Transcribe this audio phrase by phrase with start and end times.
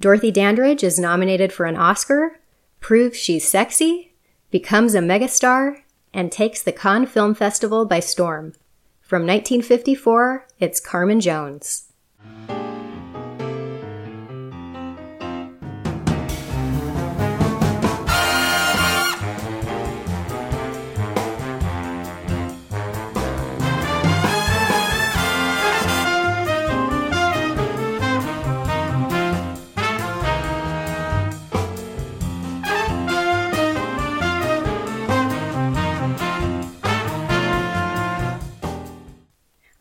[0.00, 2.38] Dorothy Dandridge is nominated for an Oscar,
[2.78, 4.14] proves she's sexy,
[4.48, 5.82] becomes a megastar,
[6.14, 8.54] and takes the Cannes Film Festival by storm.
[9.00, 11.90] From 1954, it's Carmen Jones.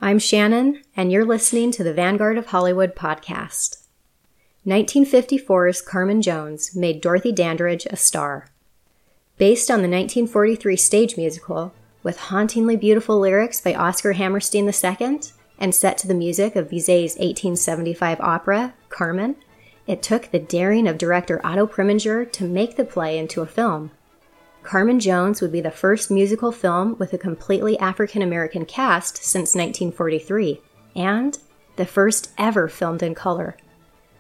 [0.08, 3.84] I'm Shannon, and you're listening to the Vanguard of Hollywood podcast.
[4.66, 8.48] 1954's Carmen Jones made Dorothy Dandridge a star.
[9.38, 15.20] Based on the 1943 stage musical, with hauntingly beautiful lyrics by Oscar Hammerstein II
[15.60, 19.36] and set to the music of Bizet's 1875 opera, Carmen,
[19.88, 23.92] it took the daring of director Otto Preminger to make the play into a film.
[24.68, 29.56] Carmen Jones would be the first musical film with a completely African American cast since
[29.56, 30.60] 1943,
[30.94, 31.38] and
[31.78, 33.56] the first ever filmed in color.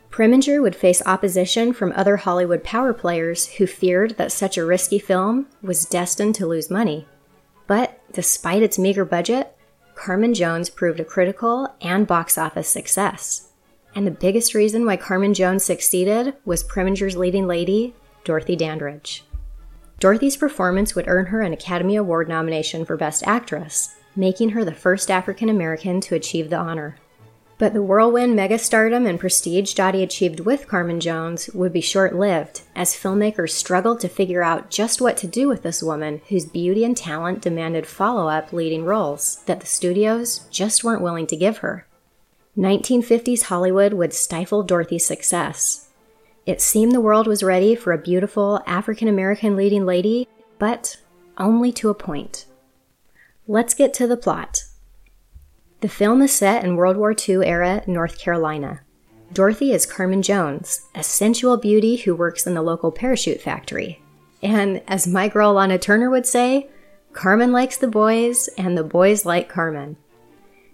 [0.09, 4.99] Preminger would face opposition from other Hollywood power players who feared that such a risky
[4.99, 7.05] film was destined to lose money.
[7.67, 9.53] But despite its meager budget,
[9.95, 13.49] Carmen Jones proved a critical and box office success.
[13.93, 19.25] And the biggest reason why Carmen Jones succeeded was Preminger's leading lady, Dorothy Dandridge.
[19.99, 24.73] Dorothy's performance would earn her an Academy Award nomination for Best Actress, making her the
[24.73, 26.97] first African American to achieve the honor.
[27.57, 32.61] But the whirlwind megastardom and prestige Dottie achieved with Carmen Jones would be short lived,
[32.75, 36.83] as filmmakers struggled to figure out just what to do with this woman whose beauty
[36.83, 41.57] and talent demanded follow up leading roles that the studios just weren't willing to give
[41.59, 41.87] her.
[42.55, 45.86] 1950s Hollywood would stifle Dorothy's success,
[46.47, 50.95] it seemed the world was ready for a beautiful African American leading lady, but
[51.37, 52.45] only to a point.
[53.47, 54.63] Let's get to the plot.
[55.81, 58.79] The film is set in World War II era North Carolina.
[59.33, 64.01] Dorothy is Carmen Jones, a sensual beauty who works in the local parachute factory.
[64.41, 66.69] And as my girl Lana Turner would say,
[67.11, 69.97] Carmen likes the boys, and the boys like Carmen.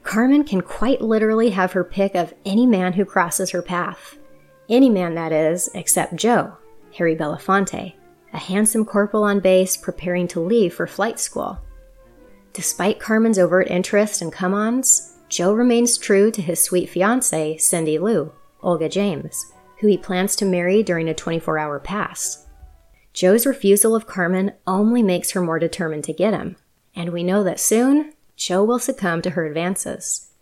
[0.03, 4.17] Carmen can quite literally have her pick of any man who crosses her path.
[4.73, 6.57] Any man, that is, except Joe,
[6.97, 7.93] Harry Belafonte,
[8.33, 11.59] a handsome corporal on base preparing to leave for flight school.
[12.53, 17.99] Despite Carmen's overt interest and come ons, Joe remains true to his sweet fiancée, Cindy
[17.99, 18.33] Lou,
[18.63, 19.45] Olga James,
[19.79, 22.47] who he plans to marry during a 24 hour pass.
[23.13, 26.55] Joe's refusal of Carmen only makes her more determined to get him,
[26.95, 30.32] and we know that soon, Joe will succumb to her advances.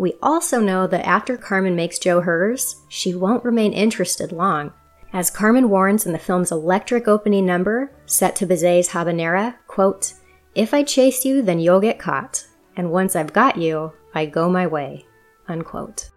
[0.00, 4.72] We also know that after Carmen makes Joe hers, she won't remain interested long.
[5.12, 10.14] As Carmen warns in the film's electric opening number, set to Bizet's Habanera, quote,
[10.54, 12.46] If I chase you, then you'll get caught.
[12.78, 15.04] And once I've got you, I go my way.
[15.48, 16.08] Unquote.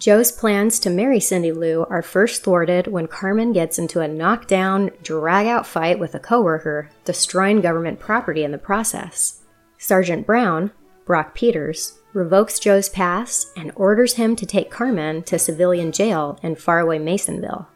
[0.00, 4.90] Joe's plans to marry Cindy Lou are first thwarted when Carmen gets into a knockdown,
[5.04, 9.42] drag out fight with a coworker, destroying government property in the process.
[9.78, 10.72] Sergeant Brown,
[11.04, 16.56] Brock Peters, revokes Joe's pass and orders him to take Carmen to civilian jail in
[16.56, 17.66] faraway Masonville.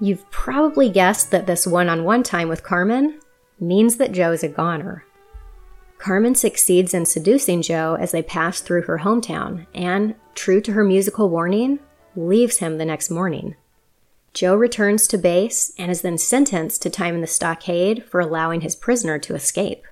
[0.00, 3.20] You've probably guessed that this one on one time with Carmen
[3.58, 5.04] means that Joe is a goner.
[5.98, 10.82] Carmen succeeds in seducing Joe as they pass through her hometown and, true to her
[10.82, 11.78] musical warning,
[12.16, 13.54] leaves him the next morning.
[14.32, 18.62] Joe returns to base and is then sentenced to time in the stockade for allowing
[18.62, 19.84] his prisoner to escape.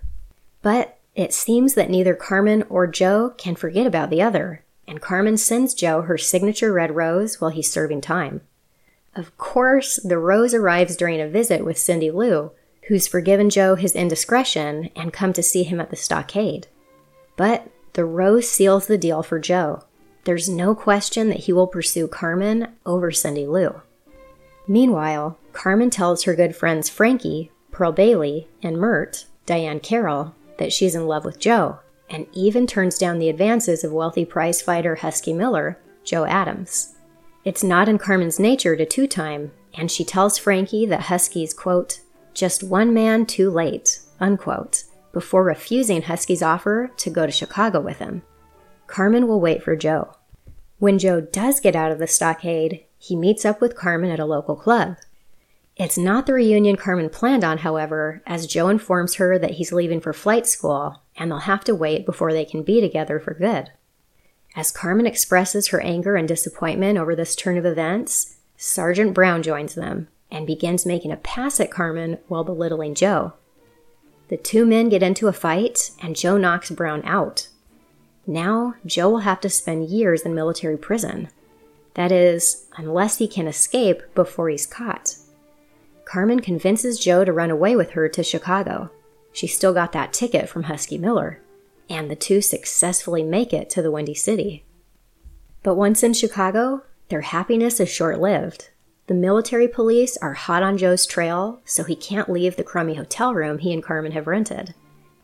[0.62, 5.36] But it seems that neither Carmen or Joe can forget about the other, and Carmen
[5.36, 8.40] sends Joe her signature red rose while he's serving time.
[9.16, 12.52] Of course, the rose arrives during a visit with Cindy Lou,
[12.86, 16.68] who's forgiven Joe his indiscretion and come to see him at the stockade.
[17.36, 19.82] But the rose seals the deal for Joe.
[20.22, 23.82] There's no question that he will pursue Carmen over Cindy Lou.
[24.68, 30.94] Meanwhile, Carmen tells her good friends Frankie, Pearl Bailey, and Mert, Diahann Carroll, that she's
[30.94, 35.32] in love with Joe, and even turns down the advances of wealthy prize fighter Husky
[35.32, 36.94] Miller, Joe Adams.
[37.44, 42.00] It's not in Carmen's nature to two time, and she tells Frankie that Husky's, quote,
[42.34, 47.98] just one man too late, unquote, before refusing Husky's offer to go to Chicago with
[47.98, 48.22] him.
[48.86, 50.14] Carmen will wait for Joe.
[50.78, 54.24] When Joe does get out of the stockade, he meets up with Carmen at a
[54.24, 54.96] local club.
[55.78, 60.00] It's not the reunion Carmen planned on, however, as Joe informs her that he's leaving
[60.00, 63.70] for flight school and they'll have to wait before they can be together for good.
[64.56, 69.76] As Carmen expresses her anger and disappointment over this turn of events, Sergeant Brown joins
[69.76, 73.34] them and begins making a pass at Carmen while belittling Joe.
[74.28, 77.48] The two men get into a fight, and Joe knocks Brown out.
[78.26, 81.28] Now, Joe will have to spend years in military prison.
[81.94, 85.16] That is, unless he can escape before he's caught.
[86.08, 88.90] Carmen convinces Joe to run away with her to Chicago.
[89.30, 91.42] She still got that ticket from Husky Miller,
[91.90, 94.64] and the two successfully make it to the Windy City.
[95.62, 98.70] But once in Chicago, their happiness is short lived.
[99.06, 103.34] The military police are hot on Joe's trail, so he can't leave the crummy hotel
[103.34, 104.74] room he and Carmen have rented.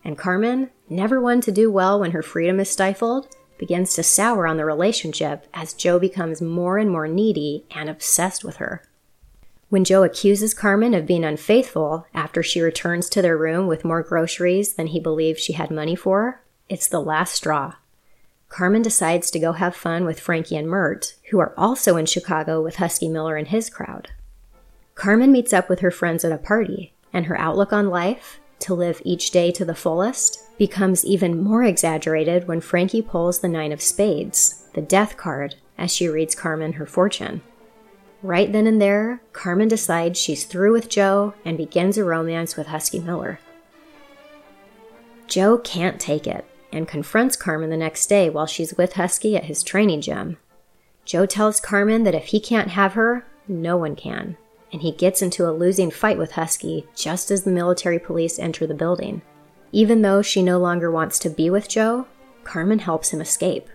[0.05, 4.47] And Carmen, never one to do well when her freedom is stifled, begins to sour
[4.47, 8.83] on the relationship as Joe becomes more and more needy and obsessed with her.
[9.75, 14.05] When Joe accuses Carmen of being unfaithful after she returns to their room with more
[14.05, 17.75] groceries than he believed she had money for, it's the last straw.
[18.49, 22.63] Carmen decides to go have fun with Frankie and Mert, who are also in Chicago
[22.63, 24.11] with Husky Miller and his crowd.
[24.95, 28.75] Carmen meets up with her friends at a party, and her outlook on life, to
[28.75, 33.73] live each day to the fullest, becomes even more exaggerated when Frankie pulls the Nine
[33.73, 37.43] of Spades, the death card, as she reads Carmen her fortune.
[38.25, 42.69] Right then and there, Carmen decides she's through with Joe and begins a romance with
[42.69, 43.39] Husky Miller.
[45.27, 49.45] Joe can't take it and confronts Carmen the next day while she's with Husky at
[49.45, 50.39] his training gym.
[51.05, 54.39] Joe tells Carmen that if he can't have her, no one can,
[54.73, 58.67] and he gets into a losing fight with Husky just as the military police enter
[58.67, 59.21] the building.
[59.71, 62.07] Even though she no longer wants to be with Joe,
[62.43, 63.69] Carmen helps him escape.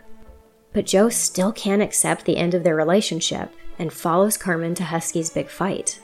[0.80, 5.30] But Joe still can't accept the end of their relationship and follows Carmen to Husky's
[5.30, 6.00] big fight.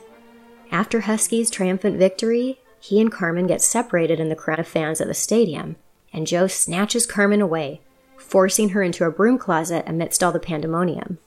[0.69, 5.07] After Husky's triumphant victory, he and Carmen get separated in the crowd of fans at
[5.07, 5.77] the stadium,
[6.11, 7.79] and Joe snatches Carmen away,
[8.17, 11.19] forcing her into a broom closet amidst all the pandemonium.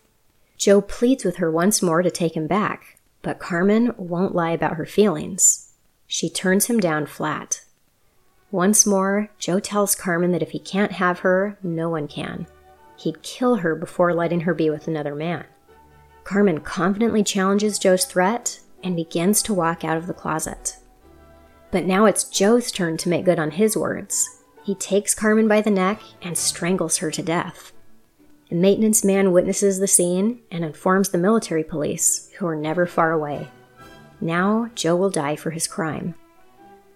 [0.58, 4.76] Joe pleads with her once more to take him back, but Carmen won't lie about
[4.76, 5.72] her feelings.
[6.06, 7.64] She turns him down flat.
[8.50, 12.46] Once more, Joe tells Carmen that if he can't have her, no one can.
[12.98, 15.44] He'd kill her before letting her be with another man.
[16.24, 20.76] Carmen confidently challenges Joe's threat and begins to walk out of the closet.
[21.70, 24.42] But now it's Joe's turn to make good on his words.
[24.64, 27.72] He takes Carmen by the neck and strangles her to death.
[28.50, 33.12] A maintenance man witnesses the scene and informs the military police, who are never far
[33.12, 33.48] away.
[34.20, 36.14] Now, Joe will die for his crime.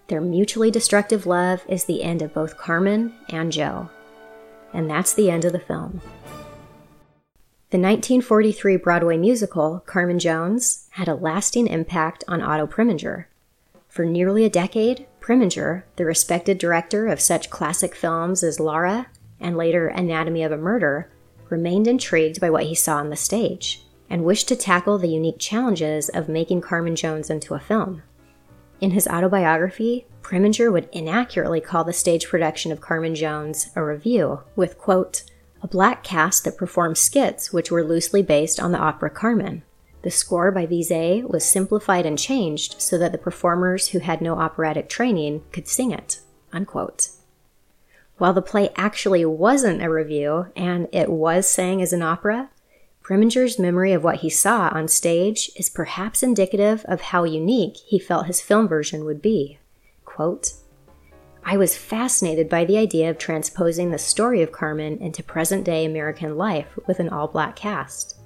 [0.07, 3.89] Their mutually destructive love is the end of both Carmen and Joe.
[4.73, 6.01] And that's the end of the film.
[7.69, 13.25] The 1943 Broadway musical, Carmen Jones, had a lasting impact on Otto Preminger.
[13.87, 19.07] For nearly a decade, Preminger, the respected director of such classic films as Laura
[19.39, 21.09] and later Anatomy of a Murder,
[21.49, 25.39] remained intrigued by what he saw on the stage and wished to tackle the unique
[25.39, 28.03] challenges of making Carmen Jones into a film.
[28.83, 34.39] In his autobiography, Preminger would inaccurately call the stage production of Carmen Jones a revue,
[34.57, 35.23] with, quote,
[35.61, 39.63] a black cast that performed skits which were loosely based on the opera Carmen.
[40.01, 44.37] The score by Bizet was simplified and changed so that the performers who had no
[44.37, 46.19] operatic training could sing it.
[46.51, 47.07] Unquote.
[48.17, 52.49] While the play actually wasn't a revue and it was sang as an opera,
[53.03, 57.99] Preminger's memory of what he saw on stage is perhaps indicative of how unique he
[57.99, 59.59] felt his film version would be.
[60.05, 60.53] Quote,
[61.43, 65.83] I was fascinated by the idea of transposing the story of Carmen into present day
[65.83, 68.21] American life with an all black cast.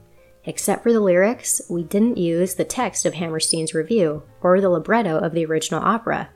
[0.46, 5.18] Except for the lyrics, we didn't use the text of Hammerstein's revue or the libretto
[5.18, 6.30] of the original opera,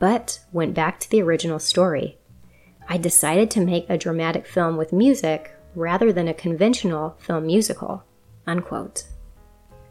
[0.00, 2.18] but went back to the original story.
[2.88, 8.02] I decided to make a dramatic film with music rather than a conventional film musical.
[8.46, 9.04] Unquote.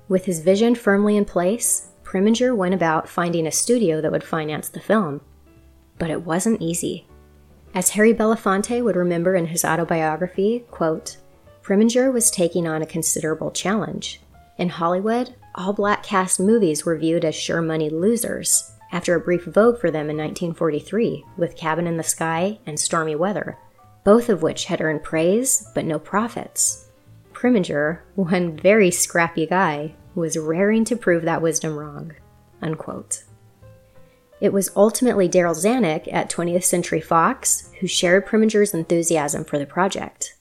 [0.09, 4.67] With his vision firmly in place, Preminger went about finding a studio that would finance
[4.67, 5.21] the film.
[5.97, 7.07] But it wasn't easy.
[7.73, 11.17] As Harry Belafonte would remember in his autobiography, quote,
[11.61, 14.21] Preminger was taking on a considerable challenge.
[14.57, 19.43] In Hollywood, all black cast movies were viewed as sure money losers after a brief
[19.45, 23.57] vogue for them in 1943 with Cabin in the Sky and Stormy Weather,
[24.05, 26.87] both of which had earned praise but no profits.
[27.33, 32.13] Preminger, one very scrappy guy, was raring to prove that wisdom wrong.
[32.61, 33.23] Unquote.
[34.39, 39.65] It was ultimately Darryl Zanuck at 20th Century Fox who shared Preminger's enthusiasm for the
[39.65, 40.35] project.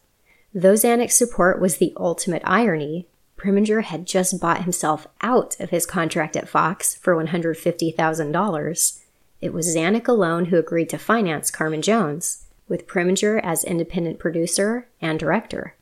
[0.53, 5.87] Though Zanuck's support was the ultimate irony, Preminger had just bought himself out of his
[5.87, 9.01] contract at Fox for $150,000.
[9.41, 14.89] It was Zanuck alone who agreed to finance Carmen Jones, with Preminger as independent producer
[15.01, 15.75] and director.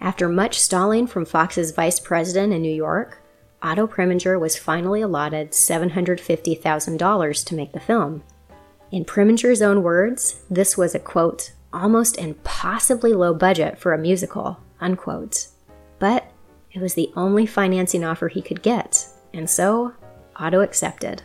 [0.00, 3.22] After much stalling from Fox's vice president in New York,
[3.62, 8.22] Otto Preminger was finally allotted $750,000 to make the film.
[8.92, 14.60] In Preminger's own words, this was a quote, almost impossibly low budget for a musical,
[14.80, 15.48] unquote.
[15.98, 16.30] But
[16.72, 19.94] it was the only financing offer he could get, and so
[20.36, 21.22] Otto accepted.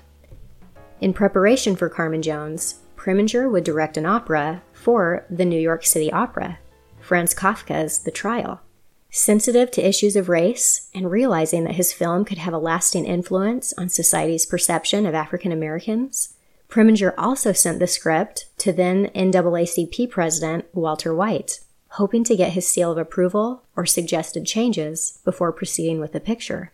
[0.99, 6.09] In preparation for Carmen Jones, Preminger would direct an opera for the New York City
[6.09, 6.59] Opera,
[7.01, 8.61] Franz Kafka's The Trial.
[9.09, 13.73] Sensitive to issues of race and realizing that his film could have a lasting influence
[13.73, 16.35] on society's perception of African Americans,
[16.69, 22.69] Preminger also sent the script to then NAACP president Walter White, hoping to get his
[22.69, 26.71] seal of approval or suggested changes before proceeding with the picture.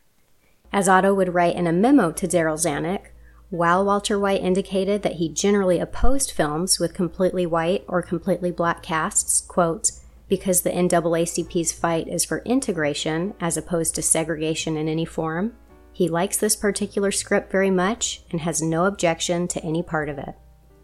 [0.72, 3.08] As Otto would write in a memo to Darryl Zanuck,
[3.50, 8.84] while Walter White indicated that he generally opposed films with completely white or completely black
[8.84, 9.92] casts, quote,
[10.28, 15.54] because the NAACP's fight is for integration as opposed to segregation in any form,
[15.92, 20.20] he likes this particular script very much and has no objection to any part of
[20.20, 20.36] it.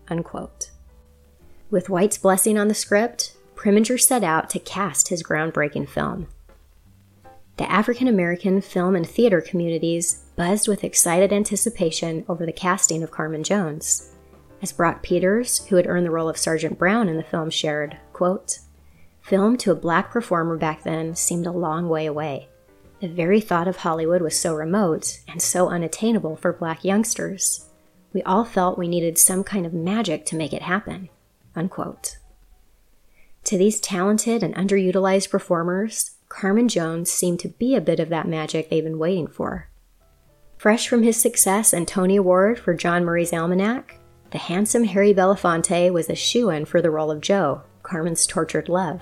[0.08, 0.72] Unquote.
[1.70, 6.28] With White's blessing on the script, Preminger set out to cast his groundbreaking film.
[7.58, 13.12] The African American film and theater communities buzzed with excited anticipation over the casting of
[13.12, 14.12] Carmen Jones.
[14.62, 17.98] As Brock Peters, who had earned the role of Sergeant Brown in the film, shared,
[18.14, 18.60] quote,
[19.22, 22.48] Film to a black performer back then seemed a long way away.
[23.02, 27.70] The very thought of Hollywood was so remote and so unattainable for black youngsters.
[28.14, 31.10] We all felt we needed some kind of magic to make it happen.
[31.56, 32.18] Unquote.
[33.46, 38.28] To these talented and underutilized performers, Carmen Jones seemed to be a bit of that
[38.28, 39.70] magic they've been waiting for.
[40.58, 44.00] Fresh from his success and Tony Award for John Murray's Almanac,
[44.32, 48.68] the handsome Harry Belafonte was a shoe in for the role of Joe, Carmen's tortured
[48.68, 49.02] love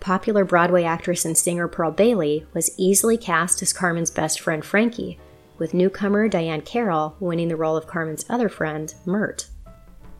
[0.00, 5.18] popular Broadway actress and singer Pearl Bailey was easily cast as Carmen's best friend Frankie,
[5.58, 9.48] with newcomer Diahann Carroll winning the role of Carmen's other friend, Mert.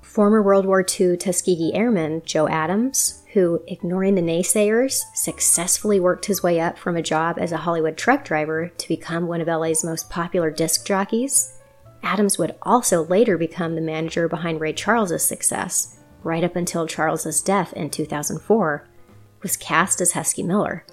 [0.03, 6.43] Former World War II Tuskegee Airman Joe Adams, who, ignoring the naysayers, successfully worked his
[6.43, 9.85] way up from a job as a Hollywood truck driver to become one of LA's
[9.85, 11.59] most popular disc jockeys,
[12.03, 17.43] Adams would also later become the manager behind Ray Charles's success, right up until Charles's
[17.43, 18.87] death in 2004
[19.43, 20.85] was cast as Husky Miller.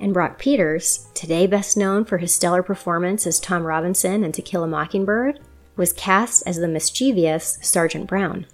[0.00, 4.42] And Brock Peters, today best known for his stellar performance as Tom Robinson in To
[4.42, 5.40] Kill a Mockingbird,
[5.76, 8.46] was cast as the mischievous Sergeant Brown.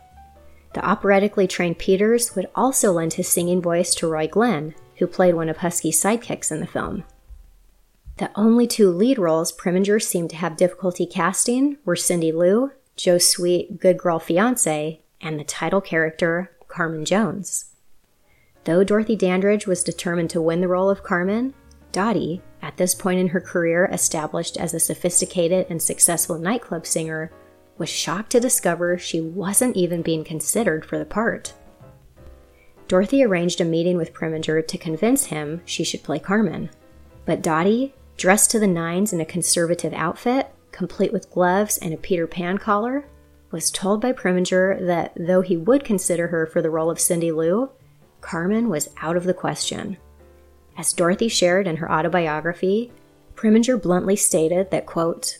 [0.75, 5.35] The operatically trained Peters would also lend his singing voice to Roy Glenn, who played
[5.35, 7.04] one of Husky's sidekicks in the film.
[8.19, 13.28] The only two lead roles Preminger seemed to have difficulty casting were Cindy Lou, Joe's
[13.28, 17.73] sweet good girl fiance, and the title character, Carmen Jones.
[18.64, 21.54] Though Dorothy Dandridge was determined to win the role of Carmen,
[21.93, 27.31] Dottie, at this point in her career established as a sophisticated and successful nightclub singer,
[27.76, 31.54] was shocked to discover she wasn't even being considered for the part.
[32.87, 36.71] Dorothy arranged a meeting with Preminger to convince him she should play Carmen.
[37.25, 41.97] But Dottie, dressed to the nines in a conservative outfit, complete with gloves and a
[41.97, 43.07] Peter Pan collar,
[43.50, 47.33] was told by Preminger that though he would consider her for the role of Cindy
[47.33, 47.71] Lou,
[48.21, 49.97] Carmen was out of the question.
[50.76, 52.90] As Dorothy shared in her autobiography,
[53.37, 55.38] Preminger bluntly stated that, quote,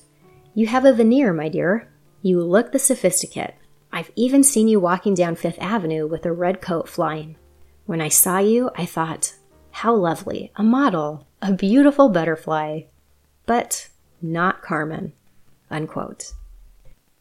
[0.55, 1.89] You have a veneer, my dear.
[2.25, 3.53] You look the sophisticate.
[3.93, 7.37] I've even seen you walking down Fifth Avenue with a red coat flying.
[7.85, 9.35] When I saw you, I thought,
[9.73, 12.85] How lovely, a model, a beautiful butterfly.
[13.45, 13.91] But
[14.23, 15.13] not Carmen.
[15.71, 16.33] Unquote.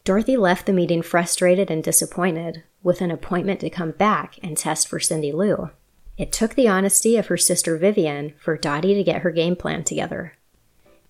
[0.04, 4.88] Dorothy left the meeting frustrated and disappointed, with an appointment to come back and test
[4.88, 5.68] for Cindy Lou.
[6.16, 9.84] It took the honesty of her sister Vivian for Dottie to get her game plan
[9.84, 10.38] together.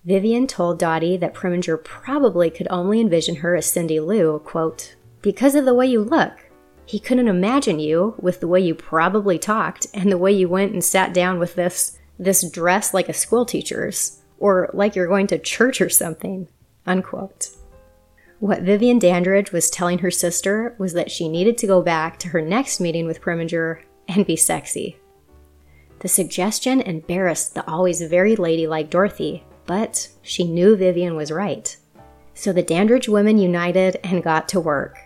[0.05, 5.55] Vivian told Dottie that Preminger probably could only envision her as Cindy Lou, quote, because
[5.55, 6.33] of the way you look.
[6.85, 10.73] He couldn't imagine you with the way you probably talked and the way you went
[10.73, 15.39] and sat down with this this dress like a schoolteacher's or like you're going to
[15.39, 16.49] church or something.
[16.87, 17.49] Unquote.
[18.41, 22.29] What Vivian Dandridge was telling her sister was that she needed to go back to
[22.29, 24.99] her next meeting with Preminger and be sexy.
[26.01, 31.77] The suggestion embarrassed the always very ladylike Dorothy, but she knew Vivian was right.
[32.35, 34.99] So the Dandridge women united and got to work.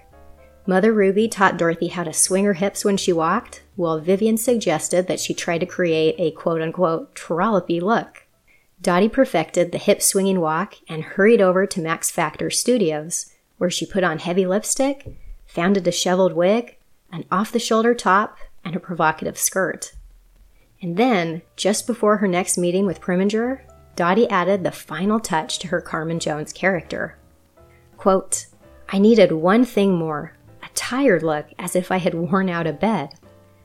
[0.67, 5.07] Mother Ruby taught Dorothy how to swing her hips when she walked, while Vivian suggested
[5.07, 8.27] that she try to create a quote unquote trollopy look.
[8.81, 13.87] Dottie perfected the hip swinging walk and hurried over to Max Factor Studios, where she
[13.87, 15.07] put on heavy lipstick,
[15.47, 16.77] found a disheveled wig,
[17.11, 19.93] an off the shoulder top, and a provocative skirt.
[20.81, 23.62] And then, just before her next meeting with Preminger,
[23.99, 27.19] Dottie added the final touch to her Carmen Jones character.
[27.97, 28.47] Quote,
[28.88, 32.73] I needed one thing more a tired look as if I had worn out a
[32.73, 33.14] bed.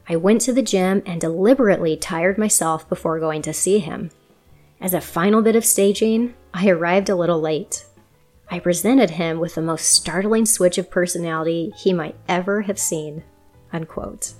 [0.09, 4.09] I went to the gym and deliberately tired myself before going to see him.
[4.81, 7.85] As a final bit of staging, I arrived a little late.
[8.49, 13.23] I presented him with the most startling switch of personality he might ever have seen.
[13.71, 14.33] Unquote.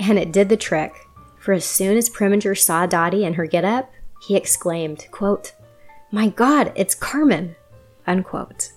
[0.00, 0.92] And it did the trick,
[1.38, 5.52] for as soon as Preminger saw Dottie and her get up, he exclaimed, quote,
[6.10, 7.56] My God, it's Carmen!
[8.06, 8.72] Unquote.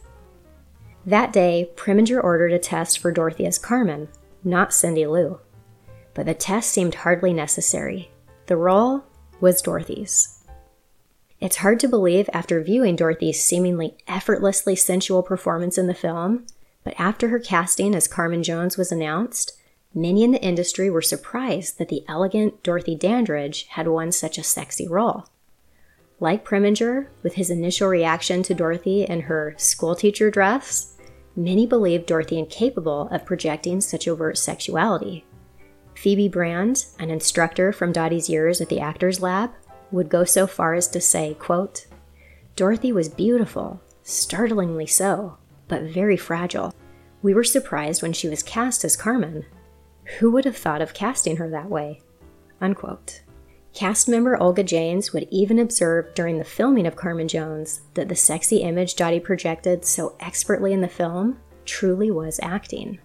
[1.06, 4.10] That day, Preminger ordered a test for Dorothy as Carmen,
[4.44, 5.40] not Cindy Lou.
[6.14, 8.12] But the test seemed hardly necessary.
[8.48, 9.04] The role
[9.40, 10.40] was Dorothy's.
[11.40, 16.46] It's hard to believe after viewing Dorothy's seemingly effortlessly sensual performance in the film,
[16.84, 19.54] but after her casting as Carmen Jones was announced,
[19.94, 24.44] many in the industry were surprised that the elegant Dorothy Dandridge had won such a
[24.44, 25.28] sexy role.
[26.20, 30.98] Like Preminger, with his initial reaction to Dorothy in her schoolteacher dress,
[31.36, 35.26] many believed Dorothy incapable of projecting such overt sexuality.
[35.96, 39.52] Phoebe Brand, an instructor from Dottie's years at the Actors Lab,
[39.92, 41.88] would go so far as to say, quote,
[42.56, 46.74] Dorothy was beautiful, startlingly so, but very fragile.
[47.22, 49.46] We were surprised when she was cast as Carmen.
[50.18, 52.02] Who would have thought of casting her that way?
[52.60, 53.22] Unquote.
[53.74, 58.16] Cast member Olga James would even observe during the filming of Carmen Jones that the
[58.16, 63.00] sexy image Dottie projected so expertly in the film truly was acting.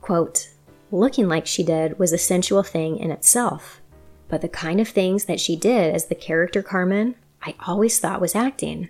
[0.00, 0.48] Quote,
[0.90, 3.82] Looking like she did was a sensual thing in itself,
[4.28, 8.20] but the kind of things that she did as the character Carmen, I always thought
[8.20, 8.88] was acting,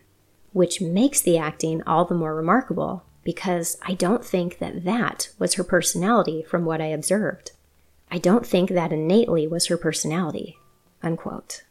[0.53, 5.55] which makes the acting all the more remarkable because I don't think that that was
[5.55, 7.51] her personality from what I observed.
[8.17, 10.59] I don't think that innately was her personality.
[11.03, 11.65] Unquote.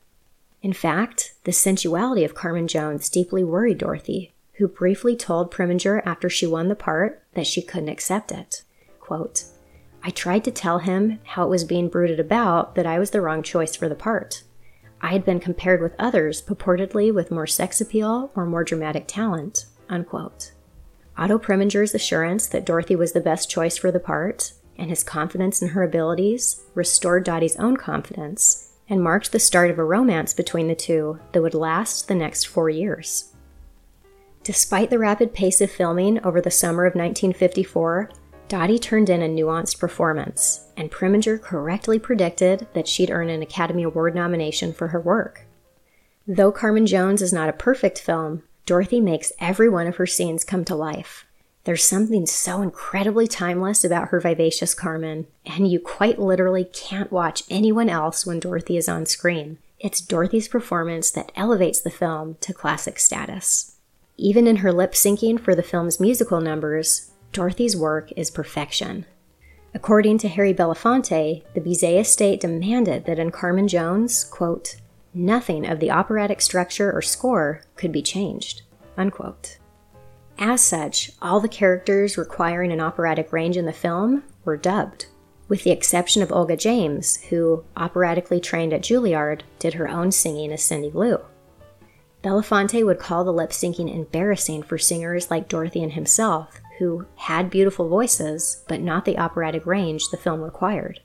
[0.61, 6.29] In fact, the sensuality of Carmen Jones deeply worried Dorothy, who briefly told Preminger after
[6.29, 8.61] she won the part that she couldn't accept it.
[8.99, 9.45] Quote,
[10.03, 13.21] I tried to tell him how it was being brooded about that I was the
[13.21, 14.43] wrong choice for the part.
[15.01, 19.65] I had been compared with others purportedly with more sex appeal or more dramatic talent.
[19.89, 20.51] Unquote.
[21.17, 25.61] Otto Preminger's assurance that Dorothy was the best choice for the part, and his confidence
[25.61, 30.67] in her abilities, restored Dottie's own confidence and marked the start of a romance between
[30.67, 33.33] the two that would last the next four years.
[34.43, 38.11] Despite the rapid pace of filming over the summer of 1954,
[38.47, 43.81] Dottie turned in a nuanced performance, and Preminger correctly predicted that she'd earn an Academy
[43.81, 45.47] Award nomination for her work.
[46.27, 50.43] Though Carmen Jones is not a perfect film, Dorothy makes every one of her scenes
[50.43, 51.25] come to life.
[51.65, 57.43] There's something so incredibly timeless about her vivacious Carmen, and you quite literally can't watch
[57.49, 59.57] anyone else when Dorothy is on screen.
[59.79, 63.77] It's Dorothy's performance that elevates the film to classic status.
[64.15, 69.07] Even in her lip syncing for the film's musical numbers, Dorothy's work is perfection.
[69.73, 74.75] According to Harry Belafonte, the Bizet estate demanded that in Carmen Jones, quote,
[75.15, 78.61] nothing of the operatic structure or score could be changed,
[78.95, 79.57] unquote.
[80.37, 85.05] As such, all the characters requiring an operatic range in the film were dubbed,
[85.47, 90.51] with the exception of Olga James, who, operatically trained at Juilliard, did her own singing
[90.51, 91.19] as Cindy Lou.
[92.21, 97.49] Belafonte would call the lip syncing embarrassing for singers like Dorothy and himself, who had
[97.49, 101.01] beautiful voices, but not the operatic range the film required.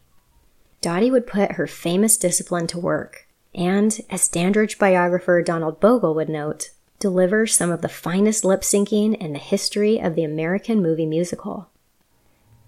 [0.80, 6.30] Dottie would put her famous discipline to work, and, as Dandridge biographer Donald Bogle would
[6.30, 11.06] note, deliver some of the finest lip syncing in the history of the American movie
[11.06, 11.70] musical.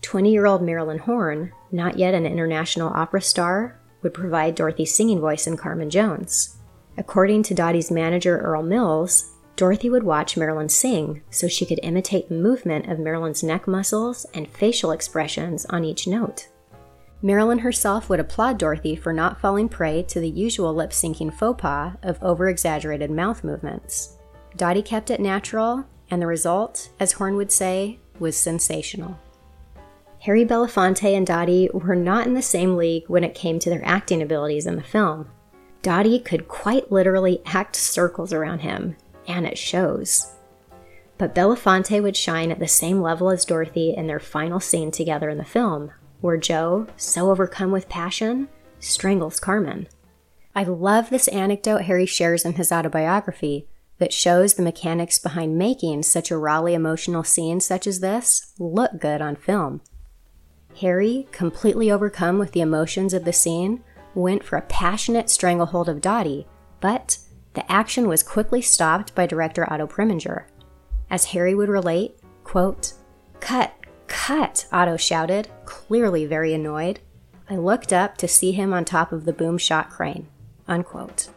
[0.01, 5.21] 20 year old Marilyn Horne, not yet an international opera star, would provide Dorothy's singing
[5.21, 6.57] voice in Carmen Jones.
[6.97, 12.29] According to Dottie's manager Earl Mills, Dorothy would watch Marilyn sing so she could imitate
[12.29, 16.49] the movement of Marilyn's neck muscles and facial expressions on each note.
[17.21, 21.61] Marilyn herself would applaud Dorothy for not falling prey to the usual lip syncing faux
[21.61, 24.17] pas of over exaggerated mouth movements.
[24.57, 29.19] Dottie kept it natural, and the result, as Horne would say, was sensational.
[30.21, 33.85] Harry Belafonte and Dottie were not in the same league when it came to their
[33.85, 35.29] acting abilities in the film.
[35.81, 40.33] Dottie could quite literally act circles around him, and it shows.
[41.19, 45.29] But Belafonte would shine at the same level as Dorothy in their final scene together
[45.29, 49.89] in the film, where Joe, so overcome with passion, strangles Carmen.
[50.55, 53.67] I love this anecdote Harry shares in his autobiography
[53.99, 58.99] that shows the mechanics behind making such a rawly emotional scene such as this look
[58.99, 59.81] good on film.
[60.81, 63.83] Harry, completely overcome with the emotions of the scene,
[64.15, 66.47] went for a passionate stranglehold of Dottie,
[66.81, 67.19] but
[67.55, 70.45] the action was quickly stopped by director Otto Preminger.
[71.11, 72.95] As Harry would relate, quote,
[73.41, 73.75] Cut,
[74.07, 77.01] cut, Otto shouted, clearly very annoyed.
[77.51, 80.29] I looked up to see him on top of the boom shot crane.
[80.67, 81.29] Unquote.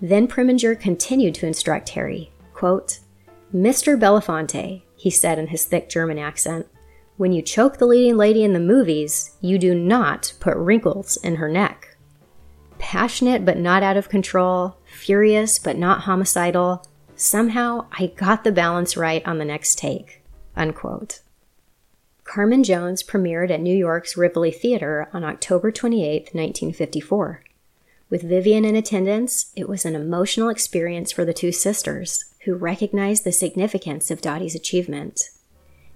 [0.00, 3.00] Then Preminger continued to instruct Harry, quote,
[3.54, 3.98] Mr.
[3.98, 6.66] Belafonte, he said in his thick German accent,
[7.16, 11.36] when you choke the leading lady in the movies, you do not put wrinkles in
[11.36, 11.96] her neck.
[12.78, 18.96] Passionate but not out of control, furious but not homicidal, somehow I got the balance
[18.96, 20.22] right on the next take.
[20.56, 21.22] Unquote.
[22.22, 27.42] Carmen Jones premiered at New York's Rivoli Theater on October 28, 1954.
[28.10, 33.24] With Vivian in attendance, it was an emotional experience for the two sisters, who recognized
[33.24, 35.30] the significance of Dottie's achievement.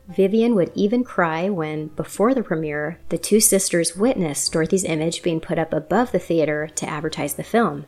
[0.09, 5.40] Vivian would even cry when, before the premiere, the two sisters witnessed Dorothy's image being
[5.40, 7.87] put up above the theater to advertise the film.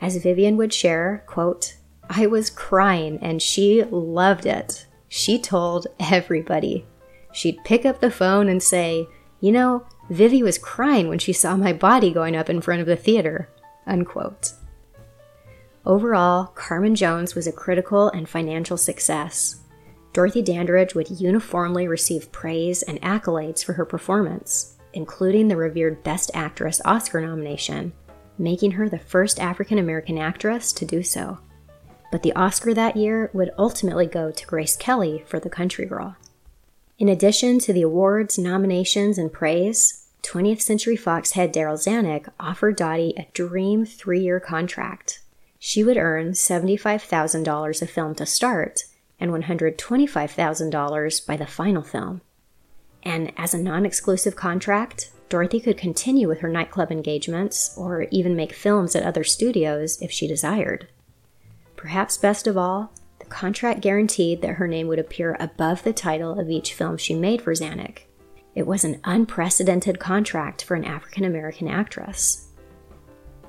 [0.00, 1.76] As Vivian would share, quote,
[2.08, 4.86] I was crying and she loved it.
[5.08, 6.86] She told everybody.
[7.32, 9.06] She'd pick up the phone and say,
[9.40, 12.86] You know, Vivi was crying when she saw my body going up in front of
[12.86, 13.48] the theater.
[13.86, 14.52] Unquote.
[15.84, 19.60] Overall, Carmen Jones was a critical and financial success.
[20.12, 26.30] Dorothy Dandridge would uniformly receive praise and accolades for her performance, including the revered Best
[26.34, 27.92] Actress Oscar nomination,
[28.38, 31.38] making her the first African American actress to do so.
[32.12, 36.14] But the Oscar that year would ultimately go to Grace Kelly for The Country Girl.
[37.02, 42.76] In addition to the awards, nominations, and praise, 20th Century Fox head Darryl Zanuck offered
[42.76, 45.18] Dottie a dream three year contract.
[45.58, 48.84] She would earn $75,000 a film to start
[49.18, 52.20] and $125,000 by the final film.
[53.02, 58.36] And as a non exclusive contract, Dorothy could continue with her nightclub engagements or even
[58.36, 60.86] make films at other studios if she desired.
[61.74, 62.92] Perhaps best of all,
[63.32, 67.42] contract guaranteed that her name would appear above the title of each film she made
[67.42, 68.00] for Zanuck.
[68.54, 72.48] It was an unprecedented contract for an African American actress.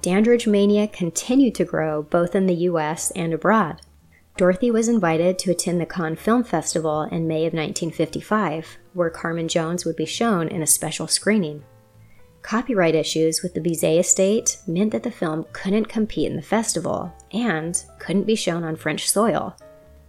[0.01, 3.81] Dandridge mania continued to grow both in the US and abroad.
[4.35, 9.47] Dorothy was invited to attend the Cannes Film Festival in May of 1955, where Carmen
[9.47, 11.63] Jones would be shown in a special screening.
[12.41, 17.13] Copyright issues with the Bizet estate meant that the film couldn't compete in the festival
[17.31, 19.55] and couldn't be shown on French soil,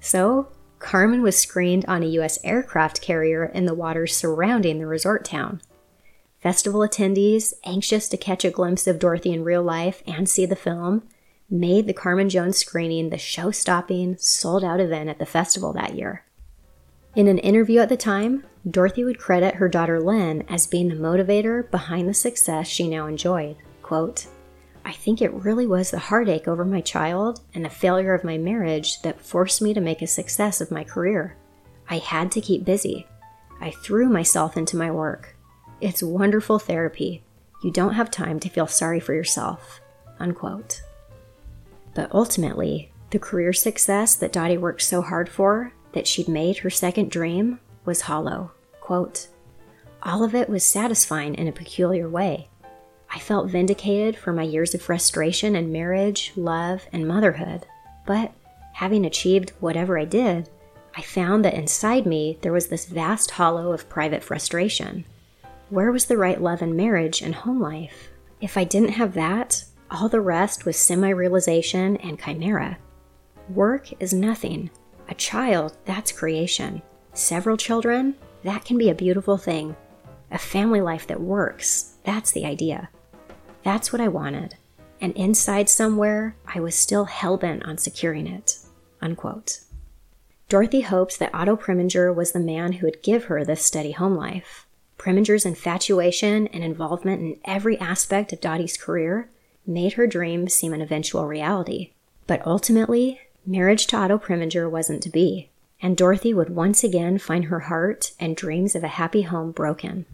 [0.04, 0.48] so,
[0.80, 2.38] Carmen was screened on a U.S.
[2.44, 5.62] aircraft carrier in the waters surrounding the resort town.
[6.40, 10.54] Festival attendees, anxious to catch a glimpse of Dorothy in real life and see the
[10.54, 11.04] film,
[11.48, 15.94] made the Carmen Jones screening the show stopping, sold out event at the festival that
[15.94, 16.24] year.
[17.14, 20.96] In an interview at the time, Dorothy would credit her daughter Lynn as being the
[20.96, 23.56] motivator behind the success she now enjoyed.
[23.82, 24.26] Quote,
[24.84, 28.36] I think it really was the heartache over my child and the failure of my
[28.36, 31.36] marriage that forced me to make a success of my career.
[31.88, 33.06] I had to keep busy.
[33.60, 35.36] I threw myself into my work.
[35.80, 37.22] It's wonderful therapy.
[37.62, 39.80] You don't have time to feel sorry for yourself.
[40.18, 40.82] Unquote.
[41.94, 46.70] But ultimately, the career success that Dottie worked so hard for, that she'd made her
[46.70, 48.52] second dream, was hollow.
[48.80, 49.28] Quote,
[50.02, 52.48] All of it was satisfying in a peculiar way.
[53.14, 57.64] I felt vindicated for my years of frustration in marriage, love, and motherhood.
[58.06, 58.32] But
[58.72, 60.50] having achieved whatever I did,
[60.96, 65.04] I found that inside me there was this vast hollow of private frustration.
[65.70, 68.10] Where was the right love in marriage and home life?
[68.40, 72.78] If I didn't have that, all the rest was semi realization and chimera.
[73.48, 74.70] Work is nothing.
[75.08, 76.82] A child, that's creation.
[77.12, 79.76] Several children, that can be a beautiful thing.
[80.32, 82.88] A family life that works, that's the idea.
[83.64, 84.56] That's what I wanted.
[85.00, 88.58] And inside somewhere, I was still hellbent on securing it.
[89.00, 89.60] Unquote.
[90.48, 94.14] Dorothy hoped that Otto Preminger was the man who would give her this steady home
[94.14, 94.66] life.
[94.98, 99.28] Preminger's infatuation and involvement in every aspect of Dottie's career
[99.66, 101.92] made her dream seem an eventual reality.
[102.26, 105.50] But ultimately, marriage to Otto Preminger wasn't to be,
[105.82, 110.06] and Dorothy would once again find her heart and dreams of a happy home broken.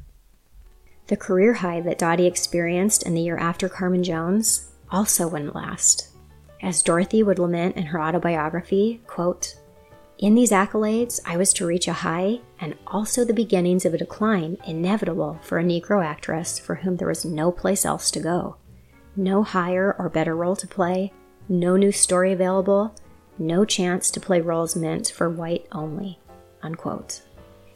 [1.11, 6.11] The career high that Dottie experienced in the year after Carmen Jones also wouldn't last.
[6.62, 9.57] As Dorothy would lament in her autobiography, quote,
[10.18, 13.99] in these accolades, I was to reach a high and also the beginnings of a
[13.99, 18.59] decline inevitable for a Negro actress for whom there was no place else to go.
[19.16, 21.12] No higher or better role to play,
[21.49, 22.94] no new story available,
[23.37, 26.20] no chance to play roles meant for white only.
[26.62, 27.23] Unquote.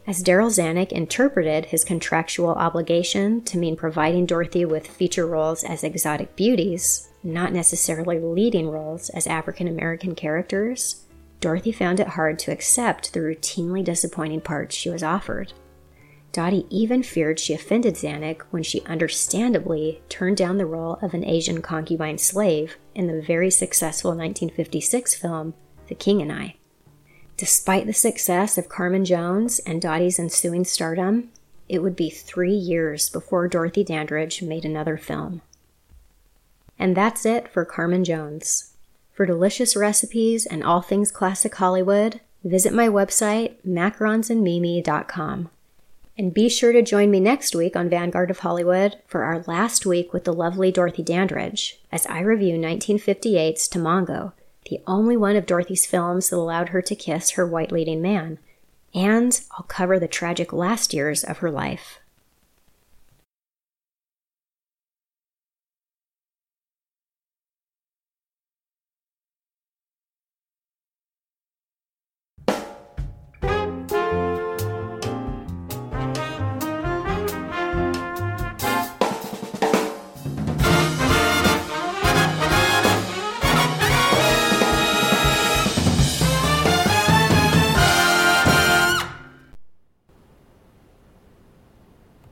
[0.06, 5.82] As Darryl Zanuck interpreted his contractual obligation to mean providing Dorothy with feature roles as
[5.82, 11.06] exotic beauties, not necessarily leading roles as African American characters,
[11.40, 15.54] Dorothy found it hard to accept the routinely disappointing parts she was offered.
[16.32, 21.24] Dottie even feared she offended Zanuck when she understandably turned down the role of an
[21.24, 25.54] Asian concubine slave in the very successful 1956 film,
[25.86, 26.56] The King and I.
[27.36, 31.30] Despite the success of Carmen Jones and Dottie's ensuing stardom,
[31.68, 35.42] it would be three years before Dorothy Dandridge made another film.
[36.78, 38.74] And that's it for Carmen Jones.
[39.12, 45.50] For delicious recipes and all things classic Hollywood, visit my website, macaronsandmimi.com.
[46.16, 49.84] And be sure to join me next week on Vanguard of Hollywood for our last
[49.84, 54.32] week with the lovely Dorothy Dandridge as I review 1958's Tamango,
[54.70, 58.38] the only one of Dorothy's films that allowed her to kiss her white leading man.
[58.94, 61.98] And I'll cover the tragic last years of her life.